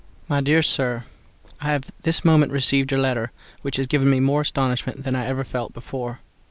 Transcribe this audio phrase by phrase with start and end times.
[0.27, 5.03] My dear Sir,—I have this moment received your letter, which has given me more astonishment
[5.03, 6.21] than I ever felt before.